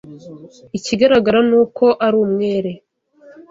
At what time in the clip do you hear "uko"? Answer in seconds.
1.63-1.85